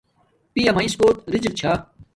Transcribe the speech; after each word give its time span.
پیا 0.53 0.71
میس 0.77 0.93
کوٹ 0.99 1.15
رزق 1.33 1.51
چھا 1.59 1.73